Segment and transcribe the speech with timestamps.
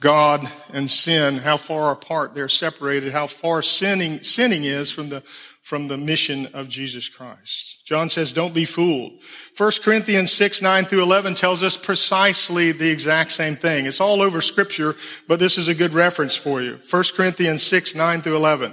[0.00, 5.20] God and sin, how far apart they're separated, how far sinning, sinning is from the,
[5.62, 7.84] from the mission of Jesus Christ.
[7.84, 9.12] John says, don't be fooled.
[9.56, 13.84] 1 Corinthians 6, 9 through 11 tells us precisely the exact same thing.
[13.84, 14.96] It's all over scripture,
[15.28, 16.78] but this is a good reference for you.
[16.88, 18.72] 1 Corinthians 6, 9 through 11.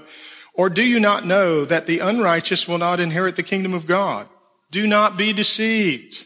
[0.54, 4.30] Or do you not know that the unrighteous will not inherit the kingdom of God?
[4.71, 6.25] Do not be deceived.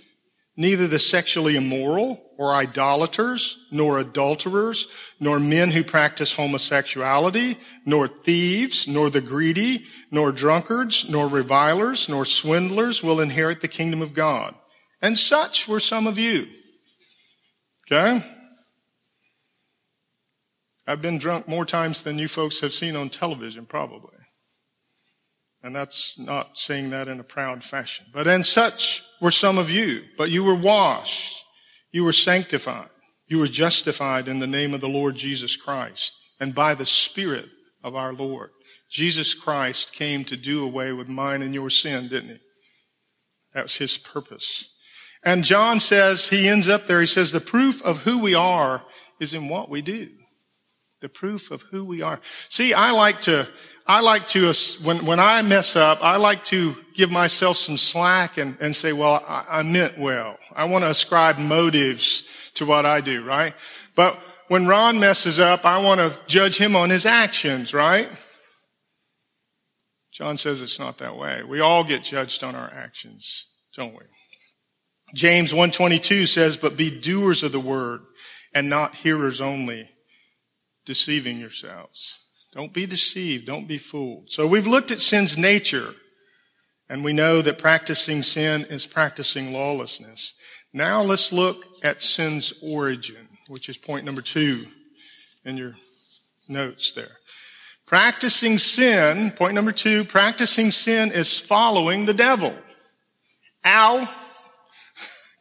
[0.55, 4.87] Neither the sexually immoral or idolaters, nor adulterers,
[5.19, 7.55] nor men who practice homosexuality,
[7.85, 14.01] nor thieves, nor the greedy, nor drunkards, nor revilers, nor swindlers will inherit the kingdom
[14.01, 14.55] of God.
[15.03, 16.47] And such were some of you.
[17.85, 18.25] Okay?
[20.87, 24.17] I've been drunk more times than you folks have seen on television, probably.
[25.61, 28.07] And that's not saying that in a proud fashion.
[28.11, 31.40] But and such were some of you, but you were washed
[31.91, 32.89] you were sanctified.
[33.27, 37.49] You were justified in the name of the Lord Jesus Christ and by the Spirit
[37.83, 38.49] of our Lord.
[38.89, 42.39] Jesus Christ came to do away with mine and your sin, didn't he?
[43.53, 44.69] That's his purpose.
[45.23, 48.83] And John says, he ends up there, he says, the proof of who we are
[49.19, 50.09] is in what we do.
[50.99, 52.19] The proof of who we are.
[52.49, 53.47] See, I like to,
[53.91, 54.53] I like to,
[54.85, 58.93] when, when I mess up, I like to give myself some slack and, and say,
[58.93, 60.37] well, I, I meant well.
[60.55, 63.53] I want to ascribe motives to what I do, right?
[63.93, 68.09] But when Ron messes up, I want to judge him on his actions, right?
[70.13, 71.43] John says it's not that way.
[71.43, 74.05] We all get judged on our actions, don't we?
[75.13, 78.03] James 122 says, but be doers of the word
[78.55, 79.89] and not hearers only,
[80.85, 82.20] deceiving yourselves.
[82.53, 83.45] Don't be deceived.
[83.45, 84.29] Don't be fooled.
[84.29, 85.95] So we've looked at sin's nature
[86.89, 90.35] and we know that practicing sin is practicing lawlessness.
[90.73, 94.63] Now let's look at sin's origin, which is point number two
[95.45, 95.75] in your
[96.49, 97.17] notes there.
[97.85, 102.53] Practicing sin, point number two, practicing sin is following the devil.
[103.65, 104.09] Ow.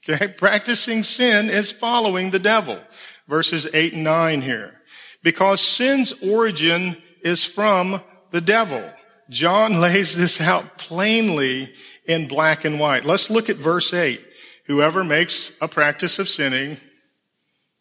[0.09, 2.81] Okay, practicing sin is following the devil.
[3.29, 4.81] Verses eight and nine here
[5.23, 8.01] because sin's origin is from
[8.31, 8.83] the devil.
[9.29, 11.73] John lays this out plainly
[12.07, 13.05] in black and white.
[13.05, 14.25] Let's look at verse 8.
[14.67, 16.77] Whoever makes a practice of sinning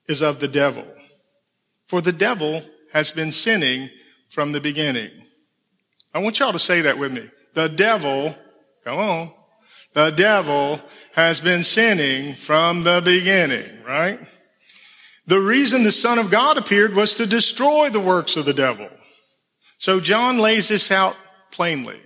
[0.07, 0.85] is of the devil.
[1.85, 2.63] For the devil
[2.93, 3.89] has been sinning
[4.29, 5.11] from the beginning.
[6.13, 7.29] I want y'all to say that with me.
[7.53, 8.35] The devil,
[8.83, 9.31] come on,
[9.93, 10.81] the devil
[11.13, 14.19] has been sinning from the beginning, right?
[15.25, 18.89] The reason the Son of God appeared was to destroy the works of the devil.
[19.79, 21.15] So John lays this out
[21.51, 21.99] plainly.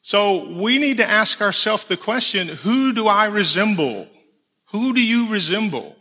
[0.00, 4.08] So we need to ask ourselves the question, who do I resemble?
[4.70, 5.94] Who do you resemble?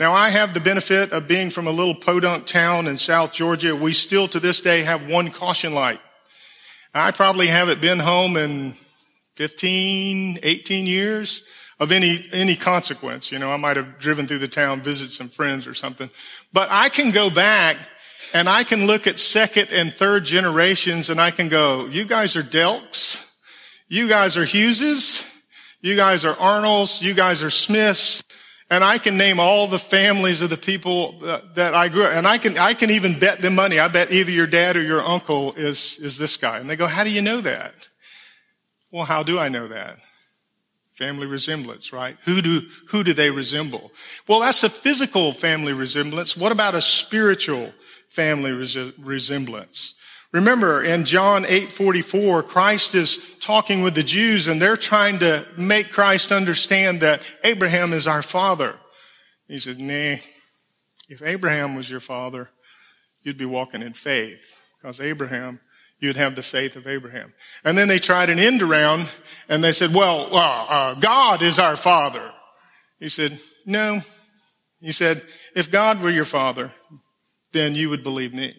[0.00, 3.76] Now I have the benefit of being from a little podunk town in South Georgia.
[3.76, 6.00] We still to this day have one caution light.
[6.92, 8.74] I probably haven't been home in
[9.36, 11.42] 15, 18 years
[11.78, 13.30] of any, any consequence.
[13.30, 16.10] You know, I might have driven through the town, visit some friends or something.
[16.52, 17.76] But I can go back
[18.32, 22.36] and I can look at second and third generations and I can go, you guys
[22.36, 23.28] are Delks.
[23.88, 25.28] You guys are Hugheses.
[25.80, 27.02] You guys are Arnolds.
[27.02, 28.24] You guys are Smiths.
[28.70, 32.26] And I can name all the families of the people that, I grew up, and
[32.26, 33.78] I can, I can even bet them money.
[33.78, 36.58] I bet either your dad or your uncle is, is this guy.
[36.58, 37.90] And they go, how do you know that?
[38.90, 39.98] Well, how do I know that?
[40.94, 42.16] Family resemblance, right?
[42.24, 43.92] Who do, who do they resemble?
[44.26, 46.34] Well, that's a physical family resemblance.
[46.34, 47.74] What about a spiritual
[48.12, 49.94] family res- resemblance?
[50.32, 55.90] Remember in John 8:44, Christ is talking with the Jews and they're trying to make
[55.90, 58.76] Christ understand that Abraham is our father.
[59.48, 60.22] He says, "Nay,
[61.08, 62.50] If Abraham was your father,
[63.22, 65.60] you'd be walking in faith because Abraham
[66.02, 67.32] you'd have the faith of Abraham.
[67.64, 69.08] And then they tried an end around
[69.48, 72.32] and they said, well, uh, uh, God is our father.
[72.98, 74.02] He said, no.
[74.80, 75.22] He said,
[75.54, 76.72] if God were your father,
[77.52, 78.54] then you would believe me.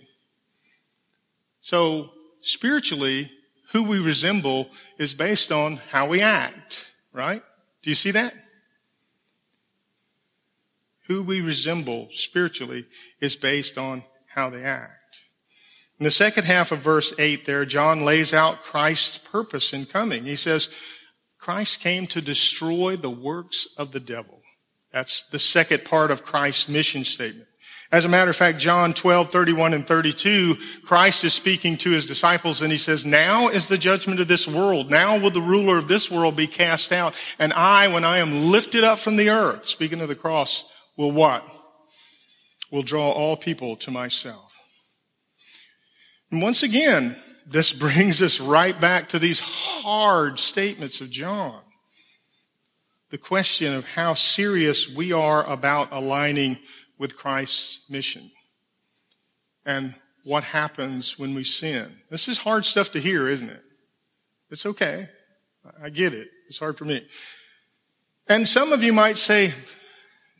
[1.59, 2.11] So
[2.41, 3.31] spiritually,
[3.71, 4.67] who we resemble
[4.97, 7.41] is based on how we act, right?
[7.81, 8.33] Do you see that?
[11.07, 12.85] Who we resemble spiritually
[13.19, 15.25] is based on how they act.
[15.99, 20.23] In the second half of verse 8 there, John lays out Christ's purpose in coming.
[20.23, 20.73] He says,
[21.37, 24.39] Christ came to destroy the works of the devil.
[24.91, 27.47] That's the second part of Christ's mission statement.
[27.93, 32.05] As a matter of fact, John 12, 31 and 32, Christ is speaking to his
[32.05, 34.89] disciples and he says, now is the judgment of this world.
[34.89, 37.15] Now will the ruler of this world be cast out.
[37.39, 40.65] And I, when I am lifted up from the earth, speaking of the cross,
[40.97, 41.47] will what?
[42.73, 44.59] will draw all people to myself.
[46.31, 47.15] And once again,
[47.45, 51.61] this brings us right back to these hard statements of John.
[53.11, 56.57] The question of how serious we are about aligning
[56.97, 58.31] with Christ's mission.
[59.65, 61.97] And what happens when we sin.
[62.09, 63.63] This is hard stuff to hear, isn't it?
[64.49, 65.09] It's okay.
[65.81, 66.29] I get it.
[66.47, 67.05] It's hard for me.
[68.27, 69.53] And some of you might say,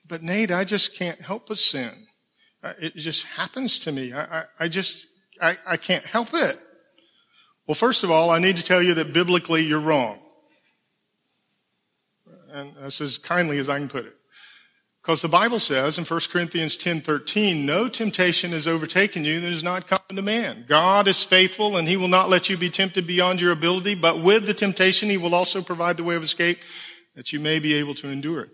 [0.08, 1.92] but Nate, I just can't help but sin.
[2.62, 4.14] Uh, it just happens to me.
[4.14, 5.08] I, I, I just,
[5.42, 6.58] I, I can't help it.
[7.68, 10.20] Well, first of all, I need to tell you that biblically you're wrong.
[12.52, 14.16] And that's as kindly as I can put it.
[15.04, 19.52] Because the Bible says in 1 Corinthians 10, 13, no temptation has overtaken you that
[19.52, 20.64] is not common to man.
[20.66, 24.22] God is faithful and he will not let you be tempted beyond your ability, but
[24.22, 26.60] with the temptation, he will also provide the way of escape
[27.16, 28.52] that you may be able to endure it.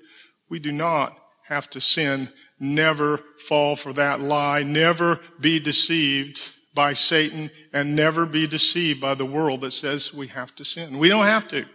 [0.49, 1.15] We do not
[1.45, 2.29] have to sin.
[2.59, 4.63] Never fall for that lie.
[4.63, 10.27] Never be deceived by Satan and never be deceived by the world that says we
[10.29, 10.97] have to sin.
[10.97, 11.67] We don't have to.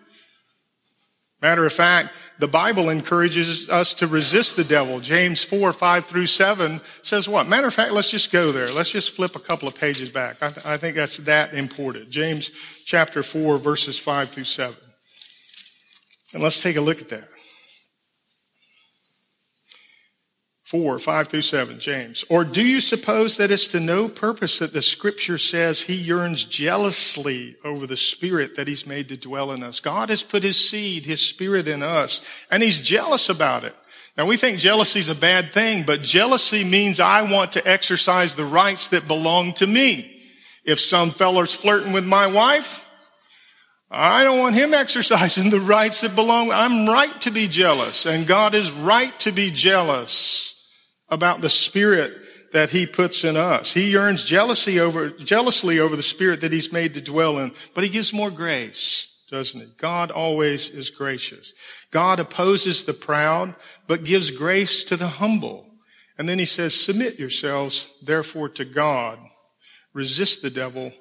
[1.45, 4.99] Matter of fact, the Bible encourages us to resist the devil.
[4.99, 7.47] James 4, 5 through 7 says what?
[7.47, 8.67] Matter of fact, let's just go there.
[8.69, 10.43] Let's just flip a couple of pages back.
[10.43, 12.09] I, th- I think that's that important.
[12.09, 12.51] James
[12.87, 14.75] chapter 4, verses 5 through 7.
[16.33, 17.29] And let's take a look at that.
[20.65, 22.25] 4, 5 through 7, James.
[22.31, 26.47] Or do you suppose that it's to no purpose that the scripture says he yearns
[26.47, 29.81] jealously over the spirit that he's made to dwell in us?
[29.81, 33.77] God has put his seed, his spirit in us, and he's jealous about it.
[34.17, 38.35] Now we think jealousy is a bad thing, but jealousy means I want to exercise
[38.35, 40.19] the rights that belong to me.
[40.65, 42.91] If some feller's flirting with my wife,
[43.91, 46.53] I don't want him exercising the rights that belong.
[46.53, 50.54] I'm right to be jealous, and God is right to be jealous
[51.09, 52.13] about the spirit
[52.53, 53.73] that he puts in us.
[53.73, 57.85] He yearns jealousy over, jealously over the spirit that he's made to dwell in, but
[57.85, 59.67] he gives more grace, doesn't he?
[59.77, 61.53] God always is gracious.
[61.91, 63.55] God opposes the proud,
[63.87, 65.67] but gives grace to the humble.
[66.17, 69.19] And then he says, submit yourselves therefore to God.
[69.93, 70.93] Resist the devil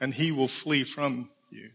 [0.00, 1.70] and he will flee from you.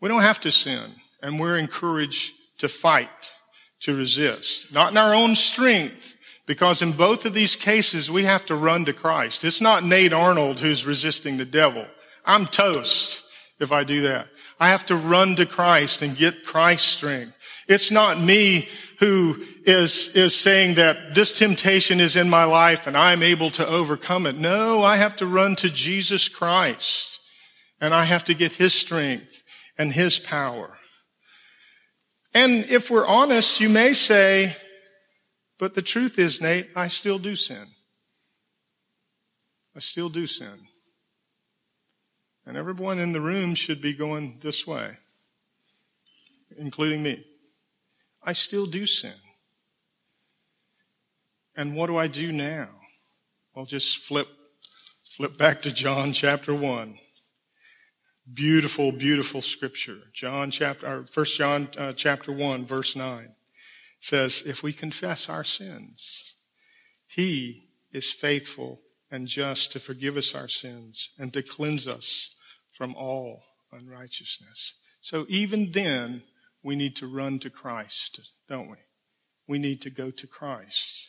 [0.00, 0.92] We don't have to sin
[1.22, 3.32] and we're encouraged to fight,
[3.80, 6.16] to resist, not in our own strength,
[6.48, 9.44] because in both of these cases, we have to run to Christ.
[9.44, 11.86] It's not Nate Arnold who's resisting the devil.
[12.24, 13.26] I'm toast
[13.60, 14.28] if I do that.
[14.58, 17.34] I have to run to Christ and get Christ's strength.
[17.68, 18.66] It's not me
[18.98, 23.68] who is, is saying that this temptation is in my life and I'm able to
[23.68, 24.36] overcome it.
[24.36, 27.20] No, I have to run to Jesus Christ
[27.78, 29.42] and I have to get his strength
[29.76, 30.70] and his power.
[32.32, 34.56] And if we're honest, you may say,
[35.58, 37.66] but the truth is, Nate, I still do sin.
[39.74, 40.68] I still do sin.
[42.46, 44.96] And everyone in the room should be going this way,
[46.56, 47.24] including me.
[48.22, 49.14] I still do sin.
[51.56, 52.68] And what do I do now?
[53.54, 54.28] Well, just flip,
[55.02, 56.98] flip back to John chapter 1.
[58.32, 59.98] Beautiful, beautiful scripture.
[60.12, 63.34] John chapter, or 1 John uh, chapter 1, verse 9
[64.00, 66.34] says, if we confess our sins,
[67.08, 68.80] he is faithful
[69.10, 72.34] and just to forgive us our sins and to cleanse us
[72.72, 74.74] from all unrighteousness.
[75.00, 76.22] So even then,
[76.62, 78.76] we need to run to Christ, don't we?
[79.46, 81.08] We need to go to Christ.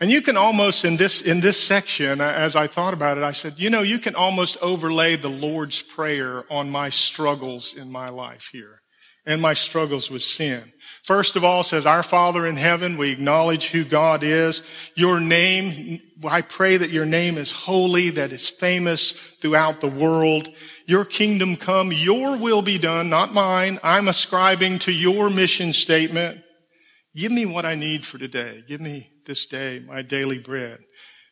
[0.00, 3.24] And you can almost, in this, in this section, uh, as I thought about it,
[3.24, 7.90] I said, you know, you can almost overlay the Lord's Prayer on my struggles in
[7.90, 8.82] my life here
[9.26, 10.72] and my struggles with sin.
[11.04, 14.62] First of all, says, Our Father in heaven, we acknowledge who God is.
[14.94, 20.48] Your name, I pray that your name is holy, that it's famous throughout the world.
[20.86, 23.78] Your kingdom come, your will be done, not mine.
[23.82, 26.42] I'm ascribing to your mission statement.
[27.14, 28.64] Give me what I need for today.
[28.66, 30.78] Give me this day my daily bread.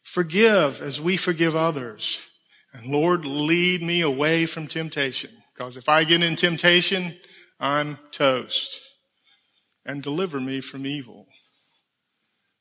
[0.02, 2.30] Forgive as we forgive others.
[2.72, 5.30] And Lord, lead me away from temptation.
[5.54, 7.14] Because if I get in temptation,
[7.62, 8.81] I'm toast
[9.87, 11.28] and deliver me from evil.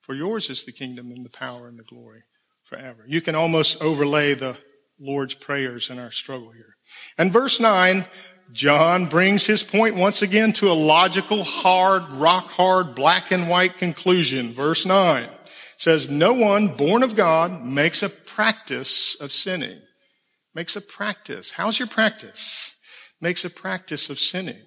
[0.01, 2.21] For yours is the kingdom and the power and the glory
[2.63, 3.03] forever.
[3.07, 4.57] You can almost overlay the
[4.99, 6.75] Lord's prayers in our struggle here.
[7.17, 8.05] And verse 9,
[8.51, 13.77] John brings his point once again to a logical, hard, rock hard, black and white
[13.77, 14.53] conclusion.
[14.53, 15.27] Verse 9
[15.77, 19.81] says, No one born of God makes a practice of sinning.
[20.53, 21.49] Makes a practice.
[21.49, 22.75] How's your practice?
[23.19, 24.61] Makes a practice of sinning.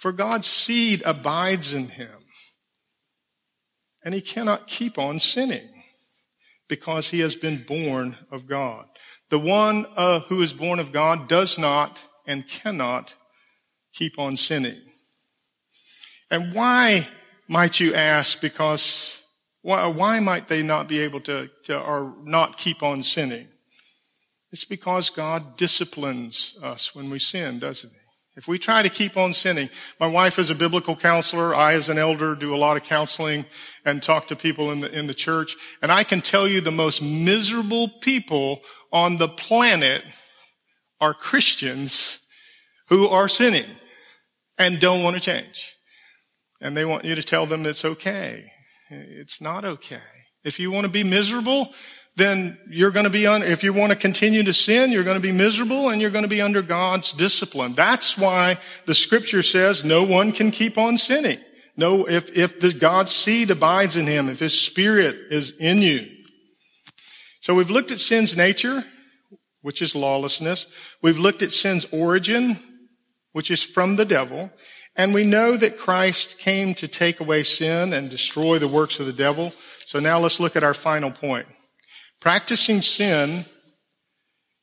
[0.00, 2.08] For God's seed abides in him.
[4.02, 5.68] And he cannot keep on sinning.
[6.70, 8.86] because he has been born of God.
[9.28, 13.14] The one uh, who is born of God does not and cannot
[13.92, 14.80] keep on sinning.
[16.30, 17.06] And why
[17.48, 18.40] might you ask?
[18.40, 19.22] Because
[19.62, 23.48] why, why might they not be able to, to, or not keep on sinning?
[24.52, 27.99] It's because God disciplines us when we sin, doesn't he?
[28.40, 29.68] If we try to keep on sinning,
[30.00, 31.54] my wife is a biblical counselor.
[31.54, 33.44] I, as an elder, do a lot of counseling
[33.84, 35.56] and talk to people in the, in the church.
[35.82, 38.62] And I can tell you the most miserable people
[38.94, 40.02] on the planet
[41.02, 42.20] are Christians
[42.88, 43.66] who are sinning
[44.56, 45.76] and don't want to change.
[46.62, 48.50] And they want you to tell them it's okay.
[48.88, 49.98] It's not okay.
[50.44, 51.74] If you want to be miserable,
[52.16, 55.16] then you're going to be on, if you want to continue to sin, you're going
[55.16, 57.72] to be miserable and you're going to be under God's discipline.
[57.72, 61.38] That's why the scripture says no one can keep on sinning.
[61.76, 66.06] No, if, if the God's seed abides in him, if his spirit is in you.
[67.40, 68.84] So we've looked at sin's nature,
[69.62, 70.66] which is lawlessness.
[71.00, 72.58] We've looked at sin's origin,
[73.32, 74.50] which is from the devil.
[74.96, 79.06] And we know that Christ came to take away sin and destroy the works of
[79.06, 79.50] the devil.
[79.86, 81.46] So now let's look at our final point.
[82.20, 83.46] Practicing sin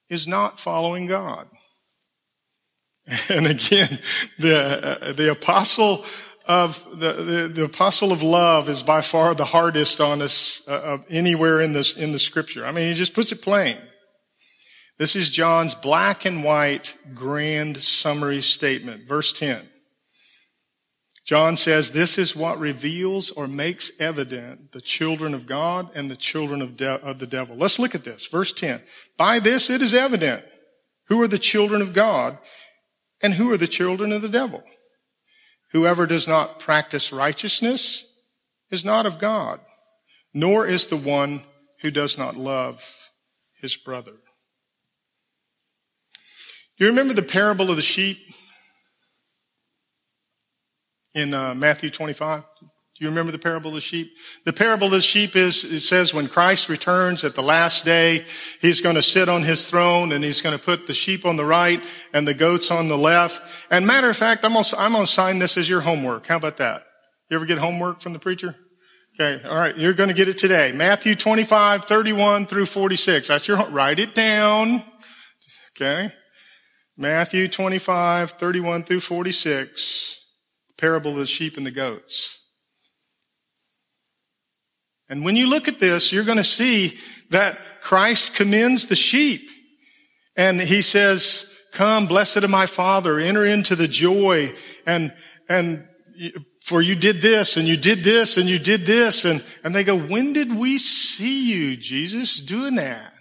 [0.09, 1.47] is not following God.
[3.29, 3.99] And again,
[4.37, 6.03] the, uh, the apostle
[6.45, 10.81] of the, the, the, apostle of love is by far the hardest on us uh,
[10.83, 12.65] of anywhere in this in the scripture.
[12.65, 13.77] I mean, he just puts it plain.
[14.97, 19.61] This is John's black and white grand summary statement, verse 10.
[21.27, 26.15] John says this is what reveals or makes evident the children of God and the
[26.15, 27.57] children of, de- of, the devil.
[27.57, 28.27] Let's look at this.
[28.27, 28.81] Verse 10.
[29.17, 30.45] By this it is evident
[31.07, 32.37] who are the children of God
[33.21, 34.63] and who are the children of the devil.
[35.73, 38.05] Whoever does not practice righteousness
[38.71, 39.59] is not of God,
[40.33, 41.41] nor is the one
[41.81, 43.09] who does not love
[43.59, 44.13] his brother.
[46.77, 48.17] Do you remember the parable of the sheep?
[51.17, 52.43] In uh, Matthew 25?
[52.61, 54.11] Do you remember the parable of the sheep?
[54.45, 58.23] The parable of the sheep is, it says when Christ returns at the last day,
[58.61, 61.35] he's going to sit on his throne and he's going to put the sheep on
[61.35, 61.81] the right
[62.13, 63.41] and the goats on the left.
[63.71, 66.27] And matter of fact, I'm going to, I'm to sign this as your homework.
[66.27, 66.83] How about that?
[67.29, 68.55] You ever get homework from the preacher?
[69.19, 69.43] Okay.
[69.47, 69.75] All right.
[69.75, 70.71] You're going to get it today.
[70.71, 73.27] Matthew 25, 31 through 46.
[73.27, 74.83] That's your, write it down.
[75.75, 76.11] Okay.
[76.95, 80.16] Matthew 25, 31 through 46
[80.77, 82.43] parable of the sheep and the goats.
[85.09, 86.97] And when you look at this, you're going to see
[87.29, 89.49] that Christ commends the sheep.
[90.35, 94.53] And he says, come, blessed of my father, enter into the joy
[94.85, 95.13] and,
[95.49, 95.87] and
[96.63, 99.23] for you did this and you did this and you did this.
[99.23, 103.13] And, and they go, when did we see you, Jesus, doing that?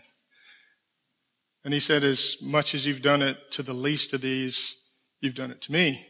[1.65, 4.77] And he said, as much as you've done it to the least of these,
[5.21, 6.07] you've done it to me.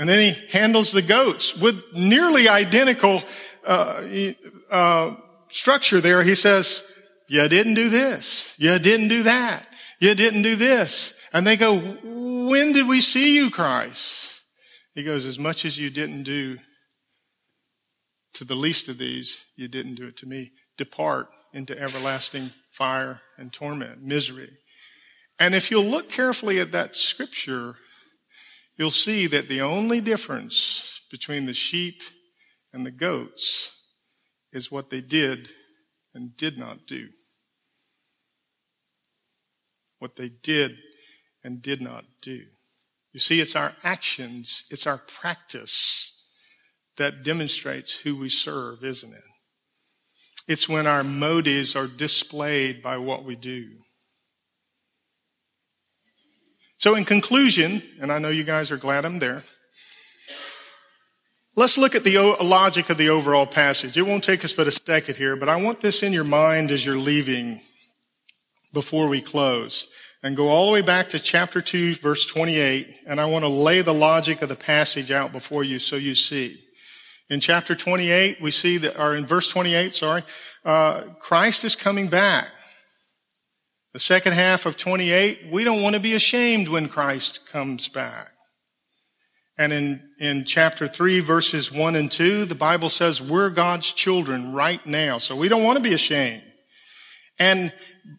[0.00, 3.22] And then he handles the goats with nearly identical
[3.66, 4.02] uh,
[4.70, 5.16] uh,
[5.48, 6.22] structure there.
[6.22, 6.90] He says,
[7.28, 8.54] you didn't do this.
[8.56, 9.68] You didn't do that.
[9.98, 11.12] You didn't do this.
[11.34, 14.40] And they go, when did we see you, Christ?
[14.94, 16.56] He goes, as much as you didn't do
[18.32, 20.52] to the least of these, you didn't do it to me.
[20.78, 24.48] Depart into everlasting fire and torment, misery.
[25.38, 27.76] And if you'll look carefully at that scripture,
[28.80, 32.00] you'll see that the only difference between the sheep
[32.72, 33.76] and the goats
[34.54, 35.50] is what they did
[36.14, 37.08] and did not do.
[39.98, 40.78] What they did
[41.44, 42.40] and did not do.
[43.12, 46.18] You see, it's our actions, it's our practice
[46.96, 49.24] that demonstrates who we serve, isn't it?
[50.48, 53.72] It's when our motives are displayed by what we do.
[56.80, 59.42] So in conclusion, and I know you guys are glad I'm there,
[61.54, 63.98] let's look at the logic of the overall passage.
[63.98, 66.70] It won't take us but a second here, but I want this in your mind
[66.70, 67.60] as you're leaving
[68.72, 69.88] before we close
[70.22, 73.50] and go all the way back to chapter 2 verse 28 and I want to
[73.50, 76.64] lay the logic of the passage out before you so you see.
[77.28, 80.22] In chapter 28 we see that, or in verse 28, sorry,
[80.64, 82.48] uh, Christ is coming back.
[83.92, 88.28] The second half of 28, we don't want to be ashamed when Christ comes back.
[89.58, 94.52] And in, in chapter 3, verses 1 and 2, the Bible says we're God's children
[94.52, 95.18] right now.
[95.18, 96.44] So we don't want to be ashamed.
[97.38, 97.74] And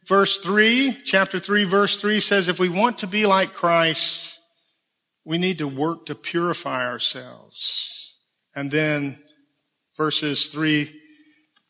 [0.08, 4.40] verse 3, chapter 3, verse 3 says if we want to be like Christ,
[5.24, 8.18] we need to work to purify ourselves.
[8.56, 9.24] And then
[9.98, 11.01] verses 3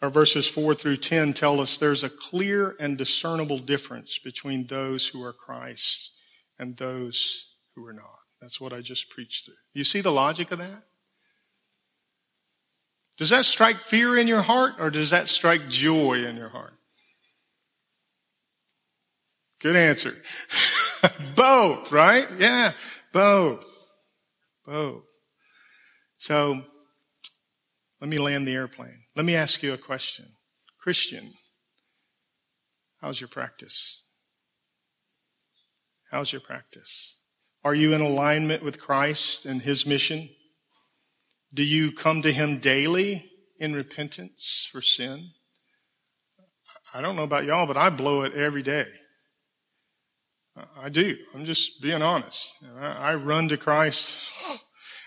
[0.01, 5.07] or verses 4 through 10 tell us there's a clear and discernible difference between those
[5.07, 6.11] who are Christ
[6.57, 8.19] and those who are not.
[8.41, 9.55] That's what I just preached through.
[9.73, 10.83] You see the logic of that?
[13.17, 16.73] Does that strike fear in your heart or does that strike joy in your heart?
[19.59, 20.15] Good answer.
[21.35, 22.27] both, right?
[22.39, 22.71] Yeah,
[23.13, 23.93] both.
[24.65, 25.03] Both.
[26.17, 26.63] So,
[27.99, 29.00] let me land the airplane.
[29.15, 30.25] Let me ask you a question.
[30.79, 31.33] Christian,
[33.01, 34.03] how's your practice?
[36.11, 37.17] How's your practice?
[37.63, 40.29] Are you in alignment with Christ and His mission?
[41.53, 45.31] Do you come to Him daily in repentance for sin?
[46.93, 48.87] I don't know about y'all, but I blow it every day.
[50.77, 51.17] I do.
[51.33, 52.55] I'm just being honest.
[52.79, 54.19] I run to Christ.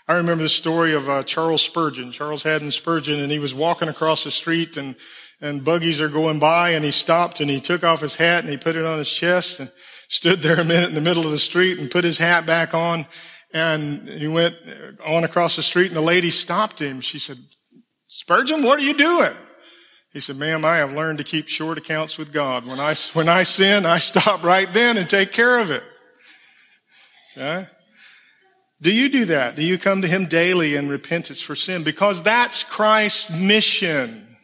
[0.07, 3.87] I remember the story of uh, Charles Spurgeon, Charles Haddon Spurgeon, and he was walking
[3.87, 4.95] across the street and,
[5.41, 8.49] and buggies are going by and he stopped and he took off his hat and
[8.49, 9.71] he put it on his chest and
[10.07, 12.75] stood there a minute in the middle of the street and put his hat back
[12.75, 13.07] on
[13.51, 14.55] and he went
[15.03, 17.01] on across the street and the lady stopped him.
[17.01, 17.37] She said,
[18.07, 19.33] Spurgeon, what are you doing?
[20.13, 22.65] He said, ma'am, I have learned to keep short accounts with God.
[22.65, 25.83] When I, when I sin, I stop right then and take care of it.
[27.35, 27.67] Okay?
[28.85, 29.55] Do you do that?
[29.55, 31.83] Do you come to Him daily in repentance for sin?
[31.83, 34.37] Because that's Christ's mission.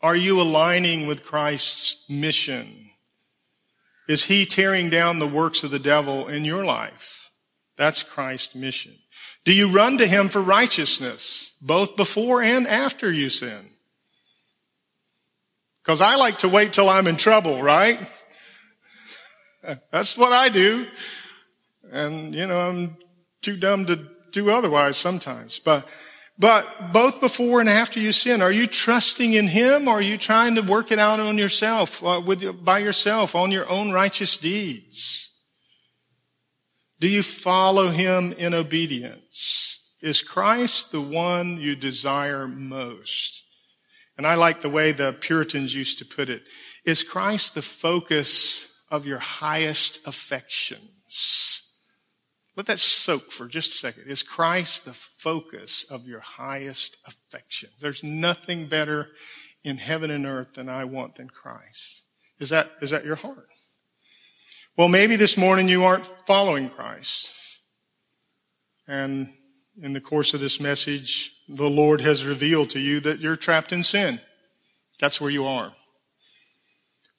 [0.00, 2.90] Are you aligning with Christ's mission?
[4.08, 7.28] Is He tearing down the works of the devil in your life?
[7.76, 8.94] That's Christ's mission.
[9.44, 13.70] Do you run to Him for righteousness, both before and after you sin?
[15.82, 17.98] Because I like to wait till I'm in trouble, right?
[19.90, 20.86] That's what I do.
[21.90, 22.96] And, you know, I'm
[23.46, 25.60] too dumb to do otherwise sometimes.
[25.60, 25.86] But,
[26.36, 30.18] but both before and after you sin, are you trusting in Him or are you
[30.18, 34.36] trying to work it out on yourself, uh, with, by yourself, on your own righteous
[34.36, 35.30] deeds?
[36.98, 39.80] Do you follow Him in obedience?
[40.02, 43.44] Is Christ the one you desire most?
[44.18, 46.42] And I like the way the Puritans used to put it.
[46.84, 51.62] Is Christ the focus of your highest affections?
[52.56, 54.04] Let that soak for just a second.
[54.06, 57.68] Is Christ the focus of your highest affection?
[57.80, 59.08] There's nothing better
[59.62, 62.04] in heaven and earth than I want than Christ.
[62.38, 63.48] Is that, is that your heart?
[64.76, 67.32] Well, maybe this morning you aren't following Christ.
[68.88, 69.32] And
[69.82, 73.72] in the course of this message, the Lord has revealed to you that you're trapped
[73.72, 74.20] in sin.
[74.98, 75.74] That's where you are.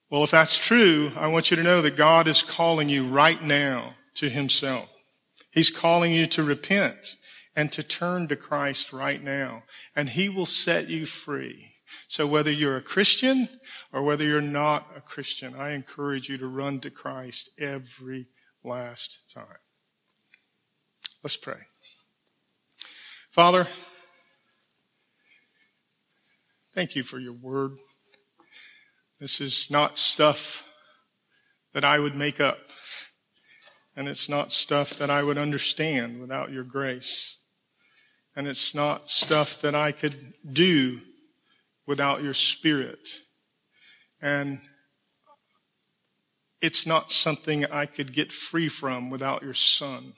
[0.09, 3.41] Well, if that's true, I want you to know that God is calling you right
[3.43, 4.89] now to himself.
[5.57, 7.15] He's calling you to repent
[7.55, 9.63] and to turn to Christ right now,
[9.95, 11.73] and he will set you free.
[12.07, 13.49] So whether you're a Christian
[13.91, 18.27] or whether you're not a Christian, I encourage you to run to Christ every
[18.63, 19.57] last time.
[21.23, 21.61] Let's pray.
[23.31, 23.65] Father,
[26.75, 27.71] Thank you for your word.
[29.19, 30.69] This is not stuff
[31.73, 32.59] that I would make up.
[33.97, 37.37] And it's not stuff that I would understand without your grace.
[38.33, 41.01] And it's not stuff that I could do
[41.85, 43.09] without your spirit.
[44.21, 44.61] And
[46.61, 50.13] it's not something I could get free from without your son.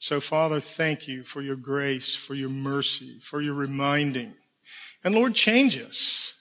[0.00, 4.34] So Father, thank you for your grace, for your mercy, for your reminding
[5.04, 6.34] and Lord, change us.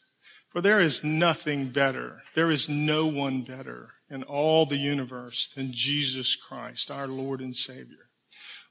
[0.49, 2.21] For there is nothing better.
[2.35, 7.55] There is no one better in all the universe than Jesus Christ, our Lord and
[7.55, 8.09] Savior.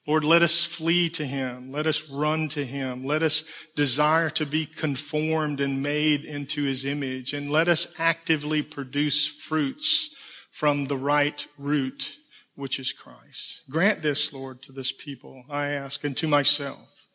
[0.06, 1.72] Lord, let us flee to Him.
[1.72, 3.04] Let us run to Him.
[3.04, 3.44] Let us
[3.76, 7.32] desire to be conformed and made into His image.
[7.32, 10.14] And let us actively produce fruits
[10.50, 12.18] from the right root,
[12.54, 13.64] which is Christ.
[13.70, 17.06] Grant this, Lord, to this people, I ask, and to myself.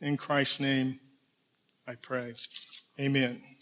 [0.00, 1.00] In Christ's name,
[1.86, 2.34] I pray.
[3.00, 3.55] Amen.